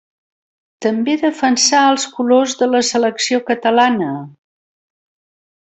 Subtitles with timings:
[0.85, 4.11] També defensà els colors de la selecció catalana.